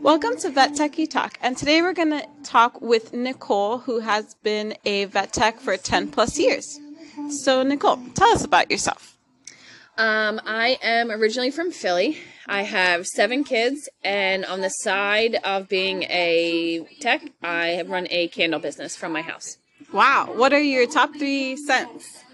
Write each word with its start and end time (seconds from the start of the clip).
Welcome 0.00 0.36
to 0.38 0.50
Vet 0.50 0.72
Techie 0.72 1.08
Talk, 1.08 1.38
and 1.42 1.56
today 1.56 1.82
we're 1.82 1.92
going 1.92 2.10
to 2.10 2.26
talk 2.42 2.80
with 2.80 3.12
Nicole, 3.12 3.78
who 3.78 4.00
has 4.00 4.34
been 4.42 4.74
a 4.84 5.04
vet 5.06 5.32
tech 5.32 5.60
for 5.60 5.76
10 5.76 6.10
plus 6.10 6.38
years. 6.38 6.78
So, 7.28 7.62
Nicole, 7.62 7.98
tell 8.14 8.30
us 8.30 8.44
about 8.44 8.70
yourself. 8.70 9.16
Um, 9.96 10.40
I 10.46 10.78
am 10.82 11.10
originally 11.10 11.50
from 11.50 11.70
Philly. 11.70 12.18
I 12.46 12.62
have 12.62 13.06
seven 13.06 13.44
kids, 13.44 13.88
and 14.02 14.44
on 14.44 14.60
the 14.60 14.70
side 14.70 15.36
of 15.44 15.68
being 15.68 16.04
a 16.04 16.86
tech, 17.00 17.22
I 17.42 17.68
have 17.68 17.90
run 17.90 18.06
a 18.10 18.28
candle 18.28 18.60
business 18.60 18.96
from 18.96 19.12
my 19.12 19.22
house. 19.22 19.58
Wow, 19.92 20.32
what 20.34 20.52
are 20.52 20.60
your 20.60 20.86
top 20.86 21.14
three 21.14 21.56
scents? 21.56 22.24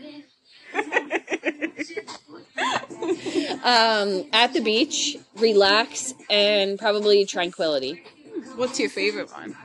Um, 3.64 4.26
at 4.32 4.52
the 4.52 4.60
beach, 4.60 5.16
relax, 5.36 6.14
and 6.30 6.78
probably 6.78 7.24
tranquility. 7.24 8.00
What's 8.54 8.78
your 8.78 8.88
favorite 8.88 9.28
one? 9.32 9.56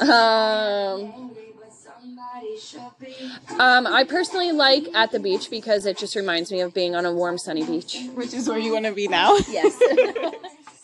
Um, 0.00 1.32
um, 3.58 3.86
I 3.86 4.04
personally 4.08 4.52
like 4.52 4.86
at 4.94 5.10
the 5.12 5.18
beach 5.18 5.50
because 5.50 5.86
it 5.86 5.98
just 5.98 6.14
reminds 6.14 6.52
me 6.52 6.60
of 6.60 6.74
being 6.74 6.94
on 6.94 7.04
a 7.04 7.12
warm, 7.12 7.38
sunny 7.38 7.64
beach. 7.64 7.98
Which 8.14 8.34
is 8.34 8.48
where 8.48 8.58
you 8.58 8.72
want 8.72 8.86
to 8.86 8.92
be 8.92 9.08
now. 9.08 9.36
Yes. 9.48 9.80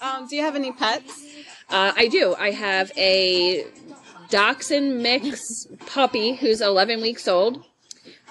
Um, 0.01 0.29
do 0.29 0.37
you 0.37 0.43
have 0.43 0.55
any 0.55 0.71
pets? 0.71 1.25
Uh, 1.71 1.93
I 1.97 2.09
do. 2.09 2.35
I 2.39 2.51
have 2.51 2.93
a 2.95 3.65
dachshund 4.29 5.03
mix 5.03 5.67
puppy 5.87 6.35
who's 6.35 6.61
11 6.61 7.01
weeks 7.01 7.27
old, 7.27 7.65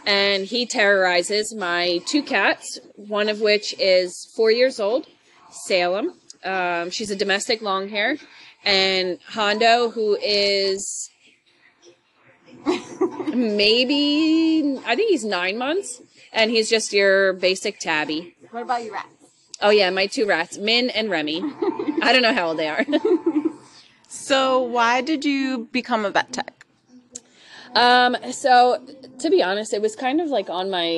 and 0.06 0.46
he 0.46 0.66
terrorizes 0.66 1.54
my 1.54 2.00
two 2.06 2.24
cats, 2.24 2.80
one 2.96 3.30
of 3.30 3.42
which 3.42 3.74
is 3.80 4.32
four 4.36 4.52
years 4.52 4.80
old, 4.80 5.08
Salem. 5.52 6.14
Um, 6.44 6.90
she's 6.90 7.12
a 7.12 7.16
domestic 7.16 7.62
long 7.62 7.90
hair, 7.90 8.18
and 8.66 9.20
Hondo, 9.28 9.90
who 9.90 10.18
is 10.22 11.10
maybe, 13.34 14.80
I 14.86 14.96
think 14.96 15.10
he's 15.10 15.24
nine 15.24 15.58
months, 15.58 16.02
and 16.32 16.52
he's 16.52 16.70
just 16.70 16.94
your 16.94 17.34
basic 17.34 17.80
tabby. 17.80 18.36
What 18.52 18.64
about 18.64 18.84
your 18.84 18.94
rats? 18.94 19.08
Oh, 19.62 19.70
yeah, 19.70 19.90
my 19.90 20.08
two 20.08 20.26
rats, 20.26 20.58
Min 20.58 20.90
and 20.90 21.10
Remy. 21.10 21.42
I 22.02 22.12
don't 22.12 22.22
know 22.22 22.34
how 22.34 22.50
old 22.50 22.58
they 22.58 22.68
are. 22.68 22.86
So, 24.14 24.62
why 24.62 25.02
did 25.02 25.26
you 25.26 25.68
become 25.72 26.06
a 26.06 26.12
vet 26.12 26.32
tech? 26.32 26.63
Um, 27.76 28.16
so 28.32 28.86
to 29.20 29.30
be 29.30 29.42
honest, 29.42 29.74
it 29.74 29.82
was 29.82 29.96
kind 29.96 30.22
of 30.22 30.30
like 30.30 30.50
on 30.50 30.70
my 30.70 30.92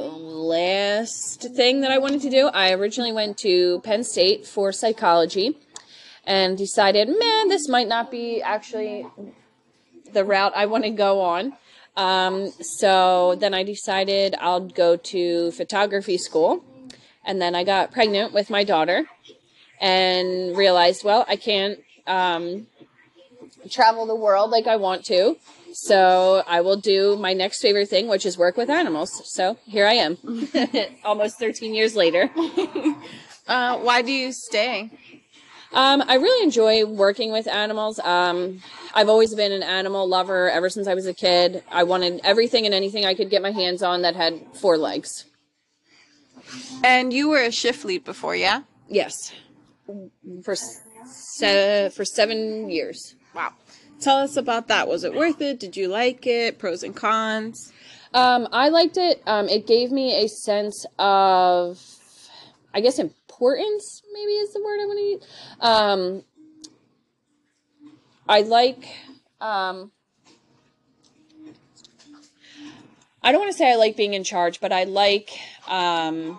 last 0.00 1.42
thing 1.54 1.80
that 1.82 1.90
I 1.90 1.98
wanted 1.98 2.22
to 2.22 2.30
do. 2.30 2.48
I 2.48 2.72
originally 2.72 3.12
went 3.12 3.38
to 3.38 3.80
Penn 3.80 4.02
State 4.02 4.46
for 4.46 4.72
psychology 4.72 5.56
and 6.24 6.58
decided, 6.58 7.08
man, 7.08 7.48
this 7.48 7.68
might 7.68 7.88
not 7.88 8.10
be 8.10 8.42
actually 8.42 9.06
the 10.12 10.24
route 10.24 10.52
I 10.56 10.66
want 10.66 10.84
to 10.84 10.90
go 10.90 11.20
on. 11.20 11.54
Um, 11.96 12.50
so 12.60 13.36
then 13.36 13.54
I 13.54 13.62
decided 13.62 14.34
I'll 14.40 14.60
go 14.60 14.96
to 14.96 15.52
photography 15.52 16.18
school. 16.18 16.64
And 17.24 17.40
then 17.40 17.54
I 17.54 17.64
got 17.64 17.92
pregnant 17.92 18.32
with 18.32 18.48
my 18.50 18.64
daughter 18.64 19.04
and 19.80 20.56
realized, 20.56 21.04
well, 21.04 21.24
I 21.28 21.36
can't 21.36 21.78
um, 22.06 22.66
travel 23.70 24.06
the 24.06 24.14
world 24.14 24.50
like 24.50 24.66
I 24.66 24.76
want 24.76 25.04
to. 25.06 25.36
So 25.72 26.42
I 26.46 26.60
will 26.60 26.76
do 26.76 27.16
my 27.16 27.32
next 27.32 27.60
favorite 27.62 27.88
thing, 27.88 28.08
which 28.08 28.26
is 28.26 28.36
work 28.36 28.56
with 28.56 28.70
animals. 28.70 29.10
So 29.32 29.56
here 29.66 29.86
I 29.86 29.94
am, 29.94 30.18
almost 31.04 31.38
13 31.38 31.74
years 31.74 31.94
later. 31.96 32.30
Uh, 33.48 33.78
why 33.78 34.00
do 34.00 34.12
you 34.12 34.30
stay? 34.30 34.88
Um, 35.72 36.04
I 36.06 36.14
really 36.16 36.44
enjoy 36.44 36.84
working 36.84 37.32
with 37.32 37.48
animals. 37.48 37.98
Um, 37.98 38.62
I've 38.94 39.08
always 39.08 39.34
been 39.34 39.50
an 39.50 39.64
animal 39.64 40.06
lover 40.08 40.48
ever 40.48 40.68
since 40.70 40.86
I 40.86 40.94
was 40.94 41.04
a 41.06 41.14
kid. 41.14 41.64
I 41.68 41.82
wanted 41.82 42.20
everything 42.22 42.64
and 42.64 42.72
anything 42.72 43.04
I 43.04 43.14
could 43.14 43.28
get 43.28 43.42
my 43.42 43.50
hands 43.50 43.82
on 43.82 44.02
that 44.02 44.14
had 44.14 44.40
four 44.54 44.78
legs. 44.78 45.24
And 46.84 47.12
you 47.12 47.28
were 47.28 47.42
a 47.42 47.50
shift 47.50 47.84
lead 47.84 48.04
before, 48.04 48.36
yeah? 48.36 48.62
Yes, 48.88 49.32
for 50.44 50.54
se- 50.54 51.90
for 51.90 52.04
seven 52.04 52.70
years. 52.70 53.16
Wow. 53.34 53.52
Tell 54.00 54.16
us 54.16 54.36
about 54.36 54.68
that. 54.68 54.88
Was 54.88 55.04
it 55.04 55.14
worth 55.14 55.40
it? 55.42 55.60
Did 55.60 55.76
you 55.76 55.88
like 55.88 56.26
it? 56.26 56.58
Pros 56.58 56.82
and 56.82 56.96
cons? 56.96 57.72
Um, 58.14 58.48
I 58.50 58.70
liked 58.70 58.96
it. 58.96 59.22
Um, 59.26 59.48
it 59.48 59.66
gave 59.66 59.92
me 59.92 60.24
a 60.24 60.28
sense 60.28 60.86
of, 60.98 61.78
I 62.74 62.80
guess, 62.80 62.98
importance. 62.98 64.02
Maybe 64.12 64.32
is 64.32 64.52
the 64.54 64.62
word 64.62 64.80
I 64.80 64.86
want 64.86 64.98
to 64.98 65.04
use. 65.04 65.24
Um, 65.60 66.24
I 68.28 68.40
like. 68.42 68.88
Um, 69.40 69.92
I 73.22 73.32
don't 73.32 73.40
want 73.40 73.52
to 73.52 73.58
say 73.58 73.70
I 73.70 73.76
like 73.76 73.96
being 73.96 74.14
in 74.14 74.24
charge, 74.24 74.60
but 74.60 74.72
I 74.72 74.84
like. 74.84 75.30
Um, 75.68 76.38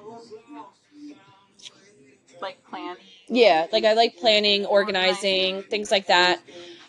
Like 2.41 2.57
planning. 2.67 2.97
yeah, 3.29 3.67
like 3.71 3.85
I 3.85 3.93
like 3.93 4.17
planning, 4.17 4.65
organizing, 4.65 5.61
things 5.61 5.91
like 5.91 6.07
that. 6.07 6.41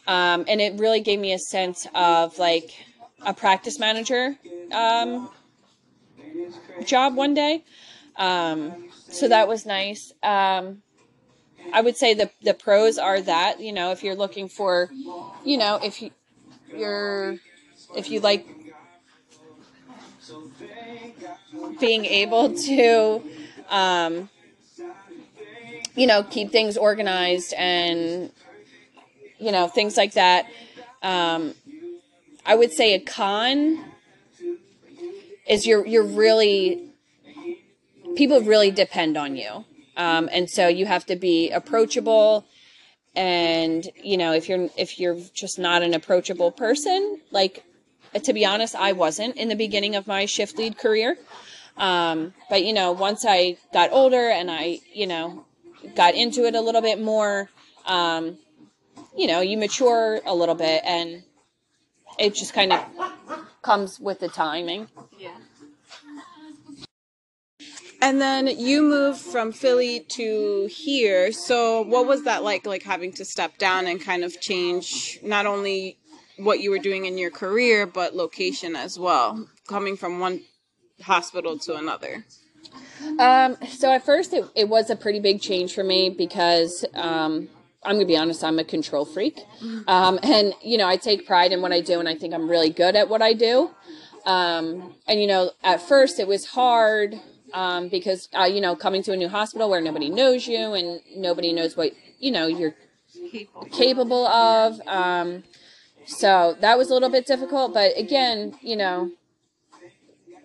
Um, 0.06 0.44
and 0.48 0.60
it 0.60 0.78
really 0.78 1.00
gave 1.00 1.18
me 1.18 1.32
a 1.32 1.38
sense 1.38 1.86
of 1.94 2.38
like 2.38 2.72
a 3.24 3.32
practice 3.32 3.78
manager 3.78 4.36
um, 4.72 5.30
job 6.84 7.14
one 7.14 7.34
day. 7.34 7.64
Um, 8.16 8.88
so 9.08 9.28
that 9.28 9.46
was 9.48 9.64
nice. 9.64 10.12
Um, 10.22 10.82
I 11.72 11.80
would 11.80 11.96
say 11.96 12.14
the 12.14 12.30
the 12.42 12.54
pros 12.54 12.98
are 12.98 13.20
that 13.20 13.60
you 13.60 13.72
know 13.72 13.92
if 13.92 14.02
you're 14.02 14.16
looking 14.16 14.48
for, 14.48 14.90
you 15.44 15.56
know 15.56 15.78
if 15.82 16.02
you 16.02 16.10
you're 16.74 17.36
if 17.96 18.10
you 18.10 18.20
like 18.20 18.46
being 21.78 22.04
able 22.04 22.54
to 22.54 23.22
um, 23.70 24.28
you 25.94 26.06
know, 26.06 26.22
keep 26.22 26.50
things 26.50 26.76
organized 26.76 27.52
and, 27.54 28.30
you 29.42 29.52
know, 29.52 29.68
things 29.68 29.96
like 29.96 30.12
that. 30.14 30.46
Um, 31.02 31.54
I 32.46 32.54
would 32.54 32.72
say 32.72 32.94
a 32.94 33.00
con 33.00 33.84
is 35.46 35.66
you're 35.66 35.86
you're 35.86 36.04
really 36.04 36.90
people 38.16 38.40
really 38.40 38.70
depend 38.70 39.16
on 39.16 39.36
you, 39.36 39.64
um, 39.96 40.28
and 40.32 40.48
so 40.48 40.68
you 40.68 40.86
have 40.86 41.06
to 41.06 41.16
be 41.16 41.50
approachable. 41.50 42.46
And 43.14 43.88
you 44.02 44.16
know, 44.16 44.32
if 44.32 44.48
you're 44.48 44.68
if 44.76 44.98
you're 44.98 45.18
just 45.34 45.58
not 45.58 45.82
an 45.82 45.94
approachable 45.94 46.52
person, 46.52 47.20
like 47.30 47.64
to 48.22 48.32
be 48.32 48.44
honest, 48.46 48.74
I 48.74 48.92
wasn't 48.92 49.36
in 49.36 49.48
the 49.48 49.56
beginning 49.56 49.96
of 49.96 50.06
my 50.06 50.26
shift 50.26 50.56
lead 50.58 50.78
career. 50.78 51.16
Um, 51.76 52.34
but 52.50 52.64
you 52.64 52.72
know, 52.72 52.92
once 52.92 53.24
I 53.26 53.56
got 53.72 53.92
older 53.92 54.28
and 54.28 54.50
I, 54.50 54.80
you 54.92 55.06
know, 55.06 55.44
got 55.94 56.14
into 56.14 56.44
it 56.44 56.54
a 56.54 56.60
little 56.60 56.82
bit 56.82 57.00
more, 57.00 57.48
um, 57.86 58.38
you 59.16 59.26
know, 59.26 59.40
you 59.40 59.56
mature 59.56 60.20
a 60.24 60.34
little 60.34 60.54
bit 60.54 60.82
and 60.84 61.22
it 62.18 62.34
just 62.34 62.54
kind 62.54 62.72
of 62.72 62.84
comes 63.62 63.98
with 64.00 64.20
the 64.20 64.28
timing. 64.28 64.88
Yeah. 65.18 65.30
And 68.00 68.20
then 68.20 68.48
you 68.48 68.82
moved 68.82 69.20
from 69.20 69.52
Philly 69.52 70.00
to 70.08 70.66
here. 70.66 71.30
So 71.30 71.82
what 71.82 72.06
was 72.06 72.24
that 72.24 72.42
like 72.42 72.66
like 72.66 72.82
having 72.82 73.12
to 73.12 73.24
step 73.24 73.58
down 73.58 73.86
and 73.86 74.00
kind 74.00 74.24
of 74.24 74.40
change 74.40 75.20
not 75.22 75.46
only 75.46 75.98
what 76.36 76.58
you 76.58 76.70
were 76.70 76.80
doing 76.80 77.04
in 77.04 77.16
your 77.16 77.30
career 77.30 77.86
but 77.86 78.16
location 78.16 78.74
as 78.74 78.98
well, 78.98 79.48
coming 79.68 79.96
from 79.96 80.18
one 80.18 80.40
hospital 81.02 81.56
to 81.60 81.76
another? 81.76 82.24
Um, 83.20 83.56
so 83.68 83.92
at 83.92 84.04
first 84.04 84.32
it, 84.32 84.46
it 84.56 84.68
was 84.68 84.90
a 84.90 84.96
pretty 84.96 85.20
big 85.20 85.40
change 85.40 85.72
for 85.72 85.84
me 85.84 86.10
because 86.10 86.84
um, 86.94 87.48
I'm 87.84 87.96
gonna 87.96 88.06
be 88.06 88.16
honest, 88.16 88.44
I'm 88.44 88.58
a 88.58 88.64
control 88.64 89.04
freak. 89.04 89.40
Um, 89.88 90.18
and 90.22 90.54
you 90.62 90.78
know, 90.78 90.86
I 90.86 90.96
take 90.96 91.26
pride 91.26 91.52
in 91.52 91.62
what 91.62 91.72
I 91.72 91.80
do 91.80 92.00
and 92.00 92.08
I 92.08 92.14
think 92.14 92.34
I'm 92.34 92.48
really 92.48 92.70
good 92.70 92.96
at 92.96 93.08
what 93.08 93.22
I 93.22 93.32
do. 93.32 93.70
Um, 94.24 94.94
and 95.08 95.20
you 95.20 95.26
know, 95.26 95.50
at 95.64 95.80
first 95.82 96.20
it 96.20 96.28
was 96.28 96.46
hard 96.46 97.20
um, 97.52 97.88
because 97.88 98.28
uh, 98.38 98.44
you 98.44 98.60
know, 98.60 98.76
coming 98.76 99.02
to 99.04 99.12
a 99.12 99.16
new 99.16 99.28
hospital 99.28 99.68
where 99.68 99.80
nobody 99.80 100.10
knows 100.10 100.46
you 100.46 100.74
and 100.74 101.00
nobody 101.16 101.52
knows 101.52 101.76
what 101.76 101.92
you 102.18 102.30
know 102.30 102.46
you're 102.46 102.74
capable 103.72 104.26
of. 104.26 104.80
Um, 104.86 105.44
so 106.06 106.56
that 106.60 106.78
was 106.78 106.90
a 106.90 106.94
little 106.94 107.10
bit 107.10 107.26
difficult, 107.26 107.74
but 107.74 107.96
again, 107.96 108.56
you 108.60 108.76
know, 108.76 109.10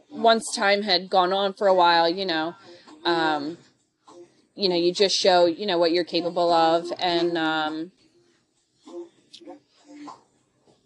once 0.10 0.56
time 0.56 0.84
had 0.84 1.10
gone 1.10 1.34
on 1.34 1.54
for 1.54 1.68
a 1.68 1.74
while, 1.74 2.10
you 2.10 2.26
know, 2.26 2.56
um, 3.06 3.58
you 4.58 4.68
know, 4.68 4.76
you 4.76 4.92
just 4.92 5.16
show, 5.16 5.46
you 5.46 5.66
know, 5.66 5.78
what 5.78 5.92
you're 5.92 6.04
capable 6.04 6.52
of, 6.52 6.92
and 7.00 7.38
um, 7.38 7.92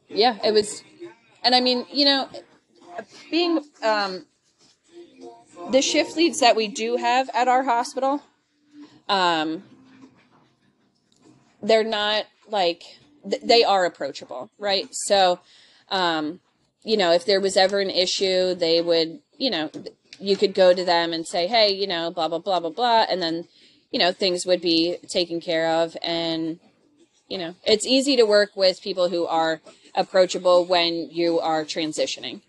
yeah, 0.09 0.37
it 0.43 0.53
was, 0.53 0.83
and 1.43 1.55
I 1.55 1.61
mean, 1.61 1.85
you 1.91 2.05
know, 2.05 2.29
being 3.31 3.63
um, 3.81 4.25
the 5.71 5.81
shift 5.81 6.17
leads 6.17 6.41
that 6.41 6.55
we 6.55 6.67
do 6.67 6.97
have 6.97 7.29
at 7.33 7.47
our 7.47 7.63
hospital, 7.63 8.21
um, 9.07 9.63
they're 11.63 11.83
not 11.83 12.25
like 12.49 12.83
th- 13.29 13.41
they 13.41 13.63
are 13.63 13.85
approachable, 13.85 14.49
right? 14.59 14.87
So, 14.91 15.39
um, 15.89 16.41
you 16.83 16.97
know, 16.97 17.11
if 17.13 17.25
there 17.25 17.39
was 17.39 17.55
ever 17.55 17.79
an 17.79 17.89
issue, 17.89 18.53
they 18.55 18.81
would, 18.81 19.19
you 19.37 19.49
know, 19.49 19.69
you 20.21 20.37
could 20.37 20.53
go 20.53 20.73
to 20.73 20.85
them 20.85 21.13
and 21.13 21.25
say, 21.27 21.47
hey, 21.47 21.71
you 21.71 21.87
know, 21.87 22.11
blah 22.11 22.27
blah 22.27 22.39
blah 22.39 22.59
blah 22.59 22.69
blah, 22.69 23.05
and 23.09 23.21
then, 23.21 23.47
you 23.91 23.99
know, 23.99 24.11
things 24.11 24.45
would 24.45 24.61
be 24.61 24.97
taken 25.07 25.41
care 25.41 25.67
of, 25.67 25.97
and 26.03 26.59
you 27.27 27.37
know, 27.37 27.55
it's 27.63 27.85
easy 27.85 28.15
to 28.17 28.23
work 28.23 28.51
with 28.55 28.81
people 28.81 29.09
who 29.09 29.25
are 29.25 29.61
approachable 29.95 30.65
when 30.65 31.09
you 31.09 31.39
are 31.39 31.63
transitioning. 31.63 32.41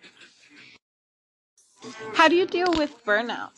How 2.15 2.29
do 2.29 2.37
you 2.37 2.47
deal 2.47 2.73
with 2.77 3.05
burnout? 3.05 3.51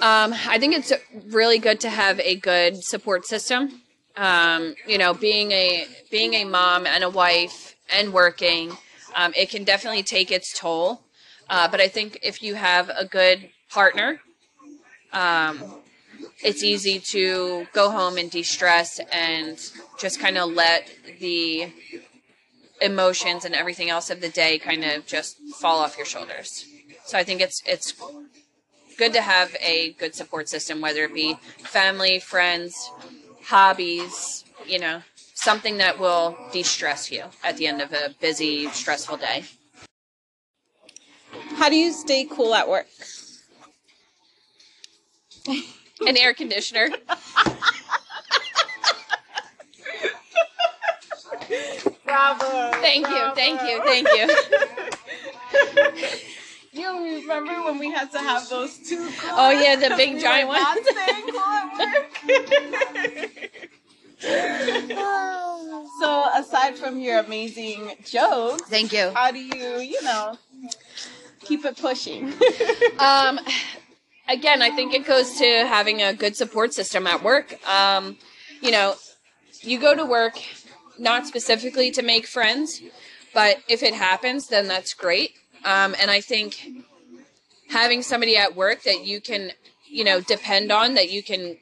Um, 0.00 0.34
I 0.48 0.58
think 0.58 0.74
it's 0.74 0.92
really 1.28 1.58
good 1.58 1.80
to 1.80 1.90
have 1.90 2.20
a 2.20 2.36
good 2.36 2.82
support 2.84 3.26
system. 3.26 3.82
Um, 4.16 4.74
you 4.86 4.98
know, 4.98 5.14
being 5.14 5.50
a 5.52 5.86
being 6.10 6.34
a 6.34 6.44
mom 6.44 6.86
and 6.86 7.02
a 7.02 7.10
wife 7.10 7.74
and 7.92 8.12
working, 8.12 8.76
um, 9.14 9.32
it 9.36 9.50
can 9.50 9.64
definitely 9.64 10.02
take 10.02 10.30
its 10.30 10.56
toll. 10.56 11.03
Uh, 11.48 11.68
but 11.68 11.80
I 11.80 11.88
think 11.88 12.18
if 12.22 12.42
you 12.42 12.54
have 12.54 12.90
a 12.90 13.04
good 13.04 13.50
partner, 13.70 14.20
um, 15.12 15.62
it's 16.42 16.62
easy 16.62 16.98
to 16.98 17.66
go 17.72 17.90
home 17.90 18.16
and 18.18 18.30
de-stress 18.30 19.00
and 19.12 19.58
just 19.98 20.20
kind 20.20 20.38
of 20.38 20.50
let 20.50 20.90
the 21.20 21.72
emotions 22.80 23.44
and 23.44 23.54
everything 23.54 23.90
else 23.90 24.10
of 24.10 24.20
the 24.20 24.28
day 24.28 24.58
kind 24.58 24.84
of 24.84 25.06
just 25.06 25.38
fall 25.54 25.78
off 25.78 25.96
your 25.96 26.06
shoulders. 26.06 26.66
So 27.04 27.18
I 27.18 27.24
think 27.24 27.40
it's 27.40 27.62
it's 27.66 27.94
good 28.98 29.12
to 29.12 29.22
have 29.22 29.54
a 29.60 29.92
good 29.92 30.14
support 30.14 30.48
system, 30.48 30.80
whether 30.80 31.04
it 31.04 31.14
be 31.14 31.34
family, 31.58 32.18
friends, 32.18 32.90
hobbies, 33.44 34.44
you 34.66 34.78
know, 34.78 35.02
something 35.34 35.78
that 35.78 35.98
will 35.98 36.36
de-stress 36.52 37.10
you 37.10 37.24
at 37.42 37.56
the 37.56 37.66
end 37.66 37.82
of 37.82 37.92
a 37.92 38.14
busy, 38.20 38.68
stressful 38.68 39.18
day. 39.18 39.44
How 41.56 41.68
do 41.68 41.76
you 41.76 41.92
stay 41.92 42.24
cool 42.30 42.54
at 42.54 42.68
work? 42.68 42.86
An 46.06 46.16
air 46.16 46.34
conditioner. 46.34 46.88
Bravo. 52.04 52.70
Thank 52.80 53.08
you, 53.08 53.30
thank 53.34 53.60
you, 53.62 53.82
thank 53.84 54.08
you. 54.08 54.28
You 56.74 57.20
remember 57.20 57.52
when 57.62 57.78
we 57.78 57.92
had 57.92 58.10
to 58.10 58.18
have 58.18 58.48
those 58.48 58.76
two? 58.78 59.08
Oh 59.30 59.50
yeah, 59.50 59.76
the 59.76 59.94
big 59.96 60.14
We 60.14 60.20
giant 60.20 60.48
were 60.48 60.54
one. 60.54 60.60
Not 60.60 60.78
staying 60.84 61.26
cool 61.30 61.40
at 61.40 61.78
work. 61.78 63.50
so, 66.00 66.24
aside 66.34 66.76
from 66.76 66.98
your 66.98 67.20
amazing 67.20 67.92
jokes, 68.04 68.62
Thank 68.68 68.92
you. 68.92 69.12
how 69.14 69.30
do 69.30 69.38
you, 69.38 69.78
you 69.78 70.02
know, 70.02 70.36
keep 71.44 71.64
it 71.64 71.76
pushing? 71.76 72.32
Um, 72.98 73.40
again, 74.28 74.62
I 74.62 74.70
think 74.70 74.94
it 74.94 75.04
goes 75.04 75.36
to 75.38 75.44
having 75.44 76.00
a 76.00 76.14
good 76.14 76.36
support 76.36 76.72
system 76.72 77.06
at 77.06 77.22
work. 77.22 77.58
Um, 77.68 78.16
you 78.62 78.70
know, 78.70 78.94
you 79.60 79.78
go 79.80 79.94
to 79.94 80.04
work 80.04 80.34
not 80.98 81.26
specifically 81.26 81.90
to 81.90 82.02
make 82.02 82.26
friends, 82.26 82.80
but 83.34 83.58
if 83.68 83.82
it 83.82 83.94
happens, 83.94 84.46
then 84.46 84.68
that's 84.68 84.94
great. 84.94 85.32
Um, 85.64 85.94
and 86.00 86.10
I 86.10 86.20
think 86.20 86.68
having 87.68 88.02
somebody 88.02 88.36
at 88.36 88.54
work 88.54 88.82
that 88.84 89.04
you 89.04 89.20
can, 89.20 89.50
you 89.86 90.04
know, 90.04 90.20
depend 90.20 90.70
on, 90.70 90.94
that 90.94 91.10
you 91.10 91.22
can 91.22 91.56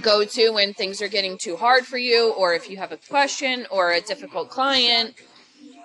go 0.00 0.24
to 0.24 0.50
when 0.50 0.74
things 0.74 1.00
are 1.00 1.08
getting 1.08 1.38
too 1.38 1.56
hard 1.56 1.86
for 1.86 1.98
you, 1.98 2.32
or 2.32 2.54
if 2.54 2.68
you 2.70 2.76
have 2.76 2.92
a 2.92 2.96
question 2.96 3.66
or 3.70 3.92
a 3.92 4.00
difficult 4.00 4.50
client. 4.50 5.14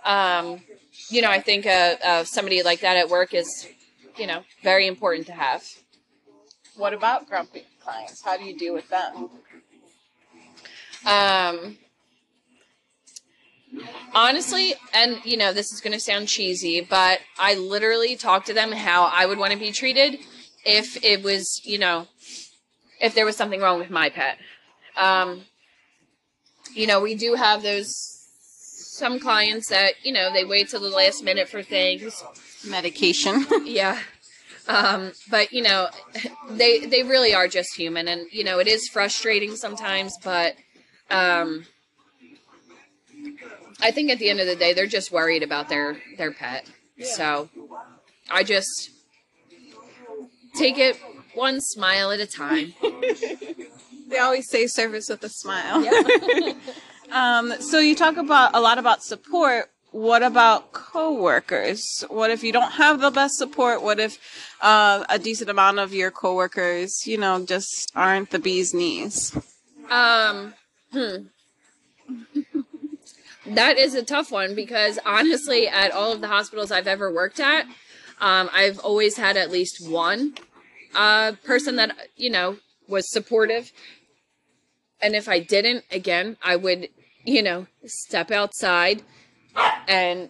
Um, 0.03 0.61
you 1.09 1.21
know, 1.21 1.29
I 1.29 1.39
think 1.39 1.65
uh, 1.65 1.95
uh, 2.03 2.23
somebody 2.23 2.63
like 2.63 2.81
that 2.81 2.97
at 2.97 3.09
work 3.09 3.33
is, 3.33 3.67
you 4.17 4.27
know, 4.27 4.43
very 4.63 4.87
important 4.87 5.27
to 5.27 5.33
have. 5.33 5.63
what 6.75 6.93
about 6.93 7.27
grumpy 7.27 7.65
clients? 7.83 8.21
How 8.23 8.37
do 8.37 8.43
you 8.43 8.57
deal 8.57 8.73
with 8.73 8.89
them? 8.89 9.29
Um, 11.05 11.77
honestly, 14.13 14.75
and 14.93 15.19
you 15.25 15.37
know, 15.37 15.53
this 15.53 15.71
is 15.71 15.81
going 15.81 15.93
to 15.93 15.99
sound 15.99 16.27
cheesy, 16.27 16.81
but 16.81 17.19
I 17.39 17.55
literally 17.55 18.15
talk 18.15 18.45
to 18.45 18.53
them 18.53 18.71
how 18.71 19.03
I 19.03 19.25
would 19.25 19.37
want 19.37 19.53
to 19.53 19.59
be 19.59 19.71
treated 19.71 20.19
if 20.65 21.03
it 21.03 21.23
was, 21.23 21.61
you 21.63 21.79
know, 21.79 22.07
if 22.99 23.15
there 23.15 23.25
was 23.25 23.35
something 23.35 23.61
wrong 23.61 23.79
with 23.79 23.89
my 23.89 24.09
pet. 24.09 24.37
Um, 24.95 25.43
you 26.73 26.87
know, 26.87 27.01
we 27.01 27.15
do 27.15 27.35
have 27.35 27.63
those 27.63 28.20
some 29.01 29.19
clients 29.19 29.69
that 29.69 29.93
you 30.05 30.13
know 30.13 30.31
they 30.31 30.45
wait 30.45 30.69
till 30.69 30.79
the 30.79 30.95
last 30.95 31.23
minute 31.23 31.49
for 31.49 31.63
things. 31.63 32.23
Medication. 32.67 33.45
Yeah. 33.65 33.99
Um, 34.67 35.11
but 35.29 35.51
you 35.51 35.63
know, 35.63 35.89
they 36.51 36.85
they 36.85 37.01
really 37.01 37.33
are 37.33 37.47
just 37.47 37.75
human, 37.75 38.07
and 38.07 38.27
you 38.31 38.43
know 38.43 38.59
it 38.59 38.67
is 38.67 38.87
frustrating 38.87 39.55
sometimes. 39.55 40.13
But 40.23 40.55
um, 41.09 41.65
I 43.81 43.89
think 43.89 44.11
at 44.11 44.19
the 44.19 44.29
end 44.29 44.39
of 44.39 44.45
the 44.45 44.55
day, 44.55 44.73
they're 44.73 44.85
just 44.99 45.11
worried 45.11 45.41
about 45.41 45.67
their 45.67 45.97
their 46.17 46.31
pet. 46.31 46.69
So 47.01 47.49
I 48.29 48.43
just 48.43 48.91
take 50.55 50.77
it 50.77 50.95
one 51.33 51.59
smile 51.59 52.11
at 52.11 52.19
a 52.19 52.27
time. 52.27 52.73
they 54.09 54.19
always 54.19 54.47
say 54.47 54.67
service 54.67 55.09
with 55.09 55.23
a 55.23 55.29
smile. 55.29 55.83
um, 57.11 57.53
so 57.59 57.79
you 57.79 57.95
talk 57.95 58.17
about 58.17 58.51
a 58.53 58.61
lot 58.61 58.77
about 58.77 59.03
support. 59.03 59.69
What 59.91 60.23
about 60.23 60.71
coworkers? 60.71 62.05
What 62.07 62.31
if 62.31 62.43
you 62.43 62.53
don't 62.53 62.71
have 62.71 63.01
the 63.01 63.11
best 63.11 63.37
support? 63.37 63.81
What 63.83 63.99
if 63.99 64.19
uh, 64.61 65.03
a 65.09 65.19
decent 65.19 65.49
amount 65.49 65.79
of 65.79 65.93
your 65.93 66.11
coworkers, 66.11 67.05
you 67.05 67.17
know, 67.17 67.45
just 67.45 67.91
aren't 67.93 68.29
the 68.29 68.39
bee's 68.39 68.73
knees? 68.73 69.35
Um, 69.89 70.53
hmm. 70.93 71.23
that 73.45 73.77
is 73.77 73.95
a 73.95 74.03
tough 74.03 74.31
one 74.31 74.55
because 74.55 74.97
honestly, 75.05 75.67
at 75.67 75.91
all 75.91 76.13
of 76.13 76.21
the 76.21 76.27
hospitals 76.27 76.71
I've 76.71 76.87
ever 76.87 77.11
worked 77.11 77.41
at, 77.41 77.65
um, 78.21 78.49
I've 78.53 78.79
always 78.79 79.17
had 79.17 79.35
at 79.35 79.51
least 79.51 79.85
one 79.89 80.35
uh, 80.95 81.33
person 81.43 81.75
that 81.75 81.95
you 82.15 82.29
know 82.29 82.57
was 82.87 83.11
supportive. 83.11 83.71
And 85.01 85.15
if 85.15 85.27
I 85.27 85.39
didn't, 85.39 85.83
again, 85.91 86.37
I 86.43 86.55
would, 86.55 86.89
you 87.25 87.43
know, 87.43 87.67
step 87.85 88.31
outside 88.31 89.03
and. 89.87 90.29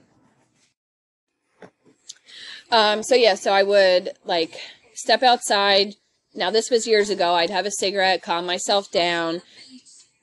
Um, 2.72 3.04
so 3.04 3.16
yeah, 3.16 3.36
so 3.36 3.52
I 3.52 3.64
would 3.64 4.12
like 4.24 4.58
step 4.94 5.24
outside. 5.24 5.96
Now 6.34 6.52
this 6.52 6.70
was 6.70 6.88
years 6.88 7.10
ago. 7.10 7.34
I'd 7.34 7.50
have 7.50 7.66
a 7.66 7.72
cigarette, 7.72 8.22
calm 8.22 8.46
myself 8.46 8.90
down, 8.92 9.42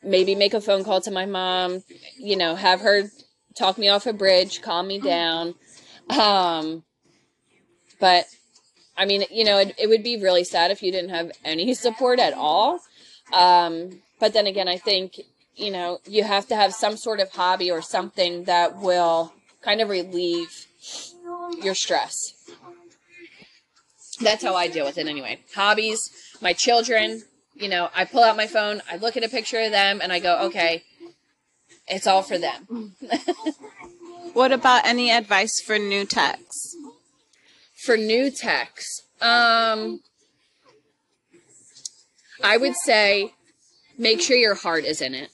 maybe 0.02 0.34
make 0.34 0.54
a 0.54 0.60
phone 0.60 0.82
call 0.82 1.02
to 1.02 1.10
my 1.10 1.26
mom, 1.26 1.82
you 2.16 2.36
know, 2.36 2.54
have 2.54 2.80
her 2.80 3.10
talk 3.54 3.76
me 3.76 3.88
off 3.88 4.06
a 4.06 4.12
bridge, 4.12 4.62
calm 4.62 4.86
me 4.86 4.98
down. 4.98 5.54
Um, 6.08 6.84
but 8.00 8.26
I 8.96 9.04
mean, 9.04 9.24
you 9.30 9.44
know, 9.44 9.58
it, 9.58 9.74
it 9.78 9.88
would 9.88 10.02
be 10.02 10.20
really 10.20 10.44
sad 10.44 10.70
if 10.70 10.82
you 10.82 10.90
didn't 10.90 11.10
have 11.10 11.32
any 11.44 11.74
support 11.74 12.18
at 12.18 12.32
all. 12.32 12.80
Um, 13.32 14.00
but 14.18 14.32
then 14.32 14.46
again, 14.46 14.68
I 14.68 14.78
think, 14.78 15.20
you 15.58 15.70
know, 15.70 16.00
you 16.06 16.24
have 16.24 16.46
to 16.48 16.56
have 16.56 16.72
some 16.72 16.96
sort 16.96 17.20
of 17.20 17.30
hobby 17.32 17.70
or 17.70 17.82
something 17.82 18.44
that 18.44 18.76
will 18.76 19.32
kind 19.62 19.80
of 19.80 19.88
relieve 19.88 20.66
your 21.62 21.74
stress. 21.74 22.34
That's 24.20 24.42
how 24.42 24.54
I 24.54 24.68
deal 24.68 24.84
with 24.84 24.98
it 24.98 25.06
anyway. 25.06 25.40
Hobbies, 25.54 26.10
my 26.40 26.52
children, 26.52 27.22
you 27.54 27.68
know, 27.68 27.90
I 27.94 28.04
pull 28.04 28.24
out 28.24 28.36
my 28.36 28.46
phone, 28.46 28.82
I 28.90 28.96
look 28.96 29.16
at 29.16 29.24
a 29.24 29.28
picture 29.28 29.60
of 29.60 29.70
them, 29.70 30.00
and 30.02 30.12
I 30.12 30.18
go, 30.18 30.46
okay, 30.46 30.84
it's 31.86 32.06
all 32.06 32.22
for 32.22 32.38
them. 32.38 32.94
What 34.34 34.52
about 34.52 34.86
any 34.86 35.10
advice 35.10 35.60
for 35.60 35.78
new 35.78 36.04
techs? 36.04 36.76
for 37.78 37.96
new 37.96 38.30
techs, 38.30 39.02
um, 39.22 40.00
I 42.42 42.56
would 42.56 42.74
say 42.74 43.32
make 43.96 44.20
sure 44.20 44.36
your 44.36 44.56
heart 44.56 44.84
is 44.84 45.00
in 45.00 45.14
it. 45.14 45.30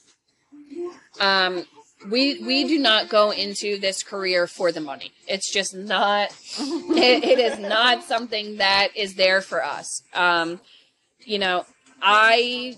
Um, 1.19 1.65
we 2.09 2.39
we 2.43 2.65
do 2.65 2.77
not 2.77 3.09
go 3.09 3.31
into 3.31 3.79
this 3.79 4.03
career 4.03 4.47
for 4.47 4.71
the 4.71 4.81
money. 4.81 5.11
It's 5.27 5.51
just 5.51 5.75
not. 5.75 6.35
it, 6.59 7.23
it 7.23 7.39
is 7.39 7.57
not 7.59 8.03
something 8.03 8.57
that 8.57 8.89
is 8.95 9.15
there 9.15 9.41
for 9.41 9.63
us. 9.63 10.01
Um, 10.13 10.59
you 11.19 11.39
know, 11.39 11.65
I 12.01 12.77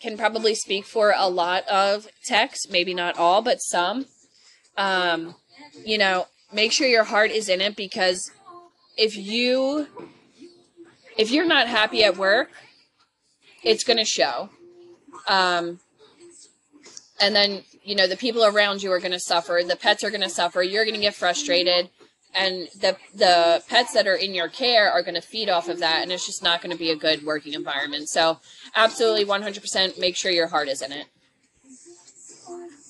can 0.00 0.16
probably 0.16 0.54
speak 0.54 0.84
for 0.84 1.14
a 1.16 1.28
lot 1.28 1.66
of 1.68 2.08
techs, 2.24 2.68
maybe 2.70 2.94
not 2.94 3.18
all, 3.18 3.42
but 3.42 3.58
some. 3.58 4.06
Um, 4.76 5.34
you 5.84 5.98
know, 5.98 6.26
make 6.52 6.72
sure 6.72 6.86
your 6.86 7.04
heart 7.04 7.30
is 7.30 7.48
in 7.48 7.60
it 7.60 7.76
because 7.76 8.30
if 8.96 9.16
you 9.16 9.86
if 11.16 11.30
you're 11.30 11.46
not 11.46 11.68
happy 11.68 12.04
at 12.04 12.16
work, 12.16 12.50
it's 13.62 13.84
going 13.84 13.98
to 13.98 14.04
show. 14.04 14.50
Um, 15.28 15.80
and 17.20 17.34
then, 17.34 17.62
you 17.84 17.94
know, 17.94 18.06
the 18.06 18.16
people 18.16 18.44
around 18.44 18.82
you 18.82 18.90
are 18.92 18.98
going 18.98 19.12
to 19.12 19.20
suffer. 19.20 19.60
The 19.66 19.76
pets 19.76 20.02
are 20.02 20.10
going 20.10 20.22
to 20.22 20.28
suffer. 20.28 20.62
You're 20.62 20.84
going 20.84 20.94
to 20.94 21.00
get 21.00 21.14
frustrated. 21.14 21.90
And 22.34 22.68
the, 22.80 22.96
the 23.14 23.62
pets 23.68 23.92
that 23.92 24.06
are 24.06 24.14
in 24.14 24.34
your 24.34 24.48
care 24.48 24.90
are 24.90 25.02
going 25.02 25.14
to 25.14 25.20
feed 25.20 25.50
off 25.50 25.68
of 25.68 25.80
that. 25.80 26.02
And 26.02 26.10
it's 26.10 26.26
just 26.26 26.42
not 26.42 26.62
going 26.62 26.72
to 26.72 26.78
be 26.78 26.90
a 26.90 26.96
good 26.96 27.24
working 27.24 27.52
environment. 27.52 28.08
So, 28.08 28.40
absolutely 28.74 29.24
100% 29.24 29.98
make 29.98 30.16
sure 30.16 30.32
your 30.32 30.46
heart 30.48 30.68
is 30.68 30.80
in 30.80 30.92
it. 30.92 31.06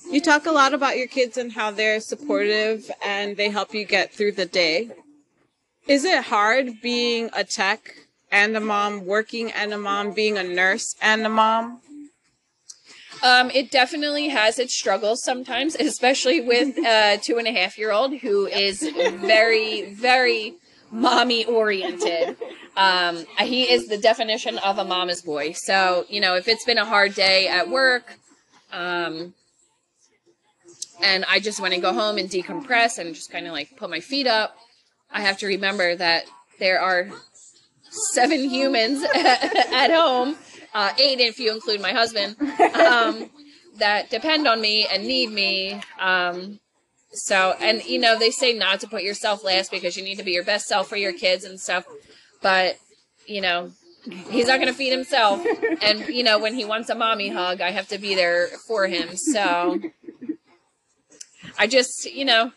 You 0.09 0.21
talk 0.21 0.45
a 0.45 0.51
lot 0.51 0.73
about 0.73 0.97
your 0.97 1.07
kids 1.07 1.37
and 1.37 1.51
how 1.51 1.71
they're 1.71 1.99
supportive 1.99 2.89
and 3.03 3.35
they 3.35 3.49
help 3.49 3.73
you 3.73 3.83
get 3.83 4.13
through 4.13 4.33
the 4.33 4.45
day. 4.45 4.91
Is 5.87 6.05
it 6.05 6.25
hard 6.25 6.81
being 6.81 7.29
a 7.35 7.43
tech 7.43 7.95
and 8.31 8.55
a 8.55 8.59
mom, 8.59 9.05
working 9.05 9.51
and 9.51 9.73
a 9.73 9.77
mom, 9.77 10.13
being 10.13 10.37
a 10.37 10.43
nurse 10.43 10.95
and 11.01 11.25
a 11.25 11.29
mom? 11.29 11.81
Um, 13.23 13.49
it 13.51 13.71
definitely 13.71 14.27
has 14.27 14.59
its 14.59 14.75
struggles 14.75 15.23
sometimes, 15.23 15.75
especially 15.75 16.41
with 16.41 16.77
a 16.85 17.17
two 17.21 17.37
and 17.37 17.47
a 17.47 17.51
half 17.51 17.77
year 17.77 17.91
old 17.91 18.17
who 18.17 18.45
is 18.47 18.81
very, 18.81 19.93
very 19.93 20.55
mommy 20.91 21.45
oriented. 21.45 22.37
Um, 22.75 23.25
he 23.39 23.63
is 23.71 23.87
the 23.87 23.97
definition 23.97 24.57
of 24.59 24.77
a 24.77 24.83
mama's 24.83 25.21
boy. 25.21 25.53
So, 25.53 26.05
you 26.09 26.19
know, 26.19 26.35
if 26.35 26.47
it's 26.47 26.65
been 26.65 26.77
a 26.77 26.85
hard 26.85 27.15
day 27.15 27.47
at 27.47 27.69
work, 27.69 28.17
um, 28.71 29.33
and 31.01 31.25
I 31.29 31.39
just 31.39 31.59
want 31.59 31.73
to 31.73 31.79
go 31.79 31.93
home 31.93 32.17
and 32.17 32.29
decompress 32.29 32.97
and 32.97 33.15
just 33.15 33.31
kind 33.31 33.47
of 33.47 33.53
like 33.53 33.77
put 33.77 33.89
my 33.89 33.99
feet 33.99 34.27
up, 34.27 34.55
I 35.11 35.21
have 35.21 35.37
to 35.39 35.47
remember 35.47 35.95
that 35.95 36.25
there 36.59 36.81
are 36.81 37.09
seven 37.89 38.49
humans 38.49 39.03
at 39.15 39.91
home, 39.91 40.35
uh, 40.73 40.91
eight 40.97 41.19
if 41.19 41.39
you 41.39 41.53
include 41.53 41.81
my 41.81 41.91
husband, 41.91 42.35
um, 42.75 43.29
that 43.77 44.09
depend 44.09 44.47
on 44.47 44.61
me 44.61 44.87
and 44.91 45.05
need 45.05 45.31
me. 45.31 45.81
Um, 45.99 46.59
so, 47.11 47.55
and 47.59 47.83
you 47.85 47.99
know, 47.99 48.17
they 48.17 48.31
say 48.31 48.53
not 48.53 48.79
to 48.81 48.87
put 48.87 49.03
yourself 49.03 49.43
last 49.43 49.71
because 49.71 49.95
you 49.95 50.03
need 50.03 50.17
to 50.17 50.23
be 50.23 50.31
your 50.31 50.43
best 50.43 50.67
self 50.67 50.87
for 50.87 50.95
your 50.95 51.13
kids 51.13 51.43
and 51.43 51.59
stuff. 51.59 51.85
But, 52.41 52.77
you 53.27 53.41
know, 53.41 53.71
he's 54.29 54.47
not 54.47 54.59
going 54.59 54.67
to 54.67 54.73
feed 54.73 54.91
himself. 54.91 55.45
And, 55.81 56.07
you 56.07 56.23
know, 56.23 56.39
when 56.39 56.55
he 56.55 56.65
wants 56.65 56.89
a 56.89 56.95
mommy 56.95 57.29
hug, 57.29 57.61
I 57.61 57.71
have 57.71 57.87
to 57.89 57.97
be 57.97 58.15
there 58.15 58.47
for 58.67 58.87
him. 58.87 59.15
So, 59.15 59.79
I 61.57 61.67
just, 61.67 62.11
you 62.11 62.25
know, 62.25 62.51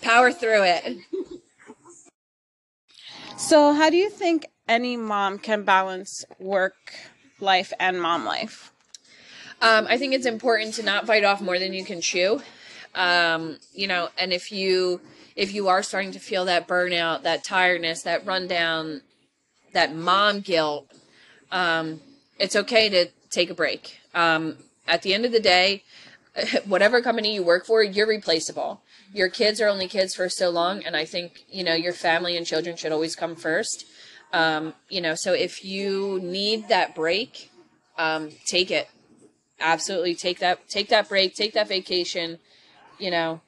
power 0.00 0.32
through 0.32 0.64
it. 0.64 0.98
So, 3.36 3.72
how 3.72 3.90
do 3.90 3.96
you 3.96 4.10
think 4.10 4.46
any 4.68 4.96
mom 4.96 5.38
can 5.38 5.64
balance 5.64 6.24
work 6.38 6.74
life 7.40 7.72
and 7.78 8.00
mom 8.00 8.24
life? 8.24 8.72
Um, 9.60 9.86
I 9.88 9.96
think 9.98 10.14
it's 10.14 10.26
important 10.26 10.74
to 10.74 10.82
not 10.82 11.06
bite 11.06 11.24
off 11.24 11.40
more 11.40 11.58
than 11.58 11.72
you 11.72 11.84
can 11.84 12.00
chew. 12.00 12.42
Um, 12.94 13.58
you 13.72 13.86
know, 13.86 14.08
and 14.18 14.32
if 14.32 14.52
you 14.52 15.00
if 15.36 15.52
you 15.52 15.68
are 15.68 15.82
starting 15.82 16.12
to 16.12 16.18
feel 16.18 16.44
that 16.44 16.68
burnout, 16.68 17.22
that 17.22 17.42
tiredness, 17.42 18.02
that 18.02 18.24
rundown, 18.24 19.02
that 19.72 19.94
mom 19.94 20.40
guilt, 20.40 20.92
um, 21.50 22.00
it's 22.38 22.54
okay 22.54 22.88
to 22.88 23.06
take 23.30 23.50
a 23.50 23.54
break. 23.54 23.98
Um, 24.14 24.58
at 24.86 25.02
the 25.02 25.12
end 25.12 25.24
of 25.24 25.32
the 25.32 25.40
day, 25.40 25.82
whatever 26.66 27.00
company 27.00 27.34
you 27.34 27.42
work 27.42 27.66
for, 27.66 27.82
you're 27.82 28.06
replaceable. 28.06 28.82
Your 29.12 29.28
kids 29.28 29.60
are 29.60 29.68
only 29.68 29.88
kids 29.88 30.14
for 30.14 30.28
so 30.28 30.50
long, 30.50 30.82
and 30.84 30.96
I 30.96 31.04
think 31.04 31.44
you 31.48 31.64
know 31.64 31.74
your 31.74 31.92
family 31.92 32.36
and 32.36 32.46
children 32.46 32.76
should 32.76 32.92
always 32.92 33.16
come 33.16 33.36
first. 33.36 33.86
Um, 34.34 34.74
you 34.88 35.00
know, 35.00 35.14
so 35.14 35.32
if 35.32 35.64
you 35.64 36.18
need 36.20 36.66
that 36.66 36.92
break, 36.96 37.52
um, 37.96 38.30
take 38.44 38.72
it. 38.72 38.88
Absolutely, 39.60 40.16
take 40.16 40.40
that 40.40 40.68
take 40.68 40.88
that 40.88 41.08
break, 41.08 41.36
take 41.36 41.54
that 41.54 41.68
vacation. 41.68 42.40
You 42.98 43.12
know, 43.12 43.40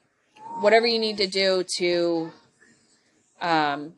whatever 0.61 0.87
you 0.87 0.97
need 0.97 1.17
to 1.17 1.27
do 1.27 1.65
to 1.75 2.31
um, 3.41 3.95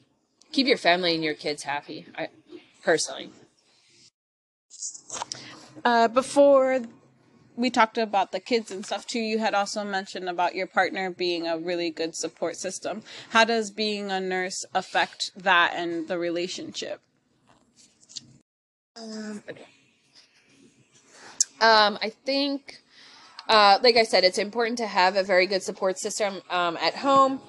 keep 0.51 0.65
your 0.65 0.77
family 0.77 1.13
and 1.13 1.23
your 1.23 1.35
kids 1.35 1.61
happy. 1.61 2.07
I 2.17 2.29
personally. 2.83 3.29
Uh, 5.85 6.07
before 6.07 6.81
we 7.59 7.69
talked 7.69 7.97
about 7.97 8.31
the 8.31 8.39
kids 8.39 8.71
and 8.71 8.85
stuff 8.85 9.05
too. 9.05 9.19
You 9.19 9.39
had 9.39 9.53
also 9.53 9.83
mentioned 9.83 10.29
about 10.29 10.55
your 10.55 10.65
partner 10.65 11.11
being 11.11 11.45
a 11.45 11.57
really 11.57 11.89
good 11.89 12.15
support 12.15 12.55
system. 12.55 13.03
How 13.31 13.43
does 13.43 13.69
being 13.69 14.09
a 14.11 14.21
nurse 14.21 14.65
affect 14.73 15.31
that 15.35 15.73
and 15.75 16.07
the 16.07 16.17
relationship? 16.17 17.01
Um, 18.95 19.43
um 21.59 21.99
I 22.01 22.13
think, 22.25 22.79
uh, 23.49 23.79
like 23.83 23.97
I 23.97 24.03
said, 24.03 24.23
it's 24.23 24.37
important 24.37 24.77
to 24.77 24.87
have 24.87 25.17
a 25.17 25.23
very 25.23 25.45
good 25.45 25.61
support 25.61 25.99
system 25.99 26.41
um, 26.49 26.77
at 26.77 26.95
home. 26.95 27.41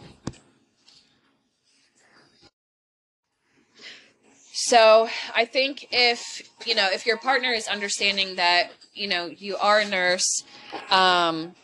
So 4.53 5.09
I 5.35 5.47
think 5.47 5.87
if 5.91 6.43
you 6.67 6.75
know 6.75 6.89
if 6.93 7.07
your 7.07 7.17
partner 7.17 7.51
is 7.53 7.67
understanding 7.67 8.37
that 8.37 8.71
you 9.01 9.09
know 9.09 9.27
you 9.27 9.57
are 9.57 9.81
a 9.81 9.89
nurse, 9.89 10.45
um, 10.91 11.55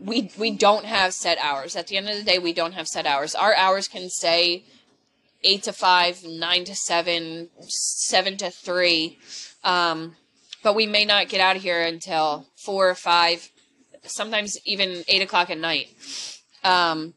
we 0.00 0.30
we 0.36 0.50
don't 0.50 0.84
have 0.84 1.14
set 1.14 1.38
hours. 1.38 1.76
At 1.76 1.86
the 1.86 1.96
end 1.96 2.08
of 2.08 2.16
the 2.16 2.24
day, 2.24 2.40
we 2.40 2.52
don't 2.52 2.72
have 2.72 2.88
set 2.88 3.06
hours. 3.06 3.36
Our 3.36 3.54
hours 3.54 3.86
can 3.86 4.10
say 4.10 4.64
eight 5.44 5.62
to 5.62 5.72
five, 5.72 6.24
nine 6.24 6.64
to 6.64 6.74
seven, 6.74 7.50
seven 7.60 8.36
to 8.38 8.50
three, 8.50 9.18
um, 9.62 10.16
but 10.64 10.74
we 10.74 10.86
may 10.86 11.04
not 11.04 11.28
get 11.28 11.40
out 11.40 11.54
of 11.54 11.62
here 11.62 11.82
until 11.82 12.48
four 12.56 12.90
or 12.90 12.96
five, 12.96 13.48
sometimes 14.02 14.58
even 14.64 15.04
eight 15.06 15.22
o'clock 15.22 15.50
at 15.50 15.58
night. 15.58 15.88
Um, 16.64 17.14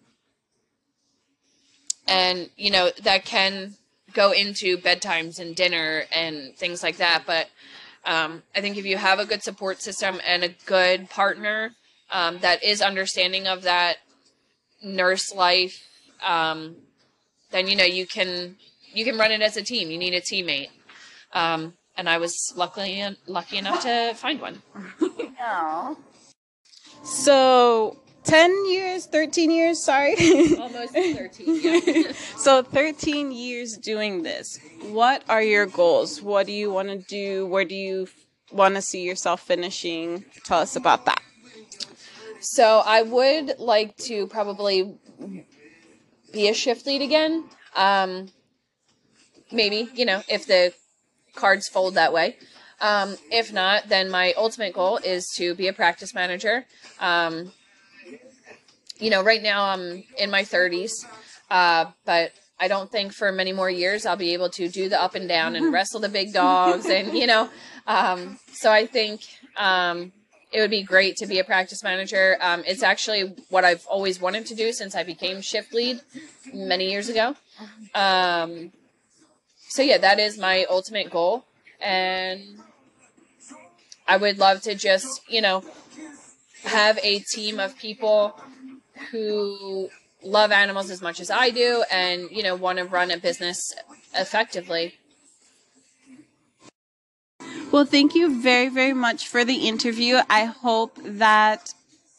and 2.07 2.51
you 2.55 2.69
know 2.69 2.91
that 3.01 3.25
can 3.25 3.74
go 4.13 4.31
into 4.31 4.77
bedtimes 4.77 5.39
and 5.39 5.55
dinner 5.55 6.03
and 6.12 6.55
things 6.55 6.84
like 6.84 6.98
that. 6.98 7.24
But 7.25 7.50
um, 8.05 8.43
I 8.55 8.62
think 8.62 8.77
if 8.77 8.85
you 8.85 8.97
have 8.97 9.19
a 9.19 9.25
good 9.25 9.43
support 9.43 9.81
system 9.81 10.19
and 10.25 10.43
a 10.43 10.50
good 10.65 11.09
partner 11.09 11.71
um, 12.12 12.38
that 12.39 12.63
is 12.63 12.81
understanding 12.81 13.47
of 13.47 13.63
that 13.63 13.97
nurse 14.83 15.33
life, 15.33 15.83
um, 16.24 16.75
then 17.51 17.67
you 17.67 17.75
know 17.75 17.83
you 17.83 18.05
can 18.05 18.57
you 18.93 19.03
can 19.03 19.17
run 19.17 19.31
it 19.31 19.41
as 19.41 19.57
a 19.57 19.63
team. 19.63 19.89
You 19.89 19.97
need 19.97 20.13
a 20.13 20.21
teammate, 20.21 20.69
um, 21.33 21.74
and 21.97 22.07
I 22.07 22.17
was 22.19 22.53
luckily 22.55 23.03
lucky 23.27 23.57
enough 23.57 23.81
to 23.81 24.13
find 24.15 24.39
one. 24.39 24.62
oh. 25.41 25.97
So 27.03 27.97
10 28.25 28.65
years, 28.72 29.05
13 29.05 29.51
years, 29.51 29.84
sorry. 29.84 30.15
Almost 30.60 30.94
13, 30.94 31.60
yeah. 31.62 32.12
so 32.38 32.63
13 32.63 33.32
years 33.32 33.77
doing 33.77 34.24
this. 34.24 34.60
What 34.89 35.24
are 35.29 35.41
your 35.41 35.65
goals? 35.65 36.22
What 36.22 36.48
do 36.48 36.51
you 36.51 36.72
want 36.72 36.89
to 36.89 36.98
do? 36.98 37.46
Where 37.48 37.65
do 37.65 37.75
you 37.75 38.08
want 38.51 38.75
to 38.75 38.82
see 38.82 39.03
yourself 39.03 39.41
finishing? 39.41 40.25
Tell 40.44 40.60
us 40.60 40.75
about 40.75 41.05
that. 41.05 41.22
So 42.41 42.82
I 42.86 43.01
would 43.01 43.60
like 43.60 43.96
to 43.98 44.27
probably 44.27 44.98
be 46.32 46.50
a 46.50 46.53
shift 46.53 46.86
lead 46.86 47.01
again. 47.01 47.46
Um, 47.75 48.29
maybe, 49.51 49.89
you 49.94 50.05
know, 50.05 50.22
if 50.27 50.46
the 50.46 50.74
cards 51.36 51.67
fold 51.67 51.96
that 51.96 52.13
way. 52.13 52.38
Um, 52.82 53.15
if 53.32 53.53
not, 53.53 53.88
then 53.88 54.12
my 54.12 54.34
ultimate 54.34 54.74
goal 54.74 54.98
is 54.98 55.27
to 55.38 55.55
be 55.55 55.67
a 55.67 55.74
practice 55.74 56.13
manager. 56.13 56.65
Um, 57.00 57.51
you 58.99 59.09
know, 59.09 59.23
right 59.23 59.41
now 59.41 59.65
I'm 59.69 60.03
in 60.17 60.29
my 60.31 60.43
30s, 60.43 60.91
uh, 61.49 61.85
but 62.05 62.31
I 62.59 62.67
don't 62.67 62.91
think 62.91 63.13
for 63.13 63.31
many 63.31 63.51
more 63.51 63.69
years 63.69 64.05
I'll 64.05 64.15
be 64.15 64.33
able 64.33 64.49
to 64.51 64.69
do 64.69 64.87
the 64.87 65.01
up 65.01 65.15
and 65.15 65.27
down 65.27 65.55
and 65.55 65.73
wrestle 65.73 65.99
the 65.99 66.09
big 66.09 66.33
dogs, 66.33 66.85
and 66.85 67.13
you 67.17 67.27
know, 67.27 67.49
um, 67.87 68.39
so 68.53 68.71
I 68.71 68.85
think 68.85 69.21
um, 69.57 70.13
it 70.51 70.61
would 70.61 70.69
be 70.69 70.83
great 70.83 71.17
to 71.17 71.27
be 71.27 71.39
a 71.39 71.43
practice 71.43 71.83
manager. 71.83 72.37
Um, 72.39 72.63
it's 72.65 72.83
actually 72.83 73.35
what 73.49 73.65
I've 73.65 73.85
always 73.87 74.21
wanted 74.21 74.45
to 74.47 74.55
do 74.55 74.71
since 74.71 74.95
I 74.95 75.03
became 75.03 75.41
shift 75.41 75.73
lead 75.73 75.99
many 76.53 76.89
years 76.89 77.09
ago. 77.09 77.35
Um, 77.93 78.71
so 79.67 79.81
yeah, 79.81 79.97
that 79.97 80.19
is 80.19 80.37
my 80.37 80.65
ultimate 80.69 81.09
goal, 81.09 81.45
and 81.81 82.41
I 84.07 84.15
would 84.15 84.39
love 84.39 84.61
to 84.61 84.75
just 84.75 85.21
you 85.27 85.41
know 85.41 85.63
have 86.63 86.97
a 87.03 87.19
team 87.19 87.59
of 87.59 87.77
people 87.77 88.39
who 89.11 89.89
love 90.23 90.51
animals 90.51 90.89
as 90.89 91.01
much 91.01 91.19
as 91.19 91.29
I 91.29 91.49
do 91.49 91.83
and, 91.91 92.29
you 92.31 92.43
know, 92.43 92.55
want 92.55 92.79
to 92.79 92.85
run 92.85 93.11
a 93.11 93.17
business 93.17 93.73
effectively. 94.13 94.95
Well, 97.71 97.85
thank 97.85 98.15
you 98.15 98.41
very, 98.41 98.69
very 98.69 98.93
much 98.93 99.27
for 99.27 99.43
the 99.43 99.67
interview. 99.67 100.19
I 100.29 100.45
hope 100.45 100.97
that 101.03 101.73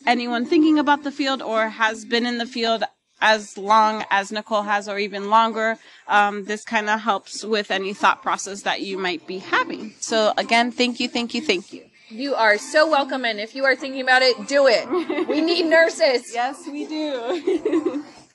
anyone 0.06 0.44
thinking 0.44 0.78
about 0.78 1.02
the 1.02 1.10
field 1.10 1.42
or 1.42 1.68
has 1.68 2.04
been 2.04 2.26
in 2.26 2.38
the 2.38 2.46
field 2.46 2.84
as 3.20 3.56
long 3.56 4.04
as 4.10 4.30
Nicole 4.30 4.62
has, 4.62 4.88
or 4.88 4.98
even 4.98 5.30
longer, 5.30 5.78
um, 6.06 6.44
this 6.44 6.64
kind 6.64 6.90
of 6.90 7.00
helps 7.00 7.44
with 7.44 7.70
any 7.70 7.94
thought 7.94 8.22
process 8.22 8.62
that 8.62 8.82
you 8.82 8.98
might 8.98 9.26
be 9.26 9.38
having. 9.38 9.94
So, 10.00 10.34
again, 10.36 10.70
thank 10.70 11.00
you, 11.00 11.08
thank 11.08 11.32
you, 11.34 11.40
thank 11.40 11.72
you. 11.72 11.84
You 12.08 12.36
are 12.36 12.56
so 12.56 12.88
welcome, 12.88 13.24
and 13.24 13.40
if 13.40 13.56
you 13.56 13.64
are 13.64 13.74
thinking 13.74 14.00
about 14.00 14.22
it, 14.22 14.46
do 14.46 14.68
it. 14.68 15.28
We 15.28 15.40
need 15.40 15.66
nurses. 15.66 16.22
Yes, 16.32 16.68
we 16.70 16.86
do. 16.86 18.04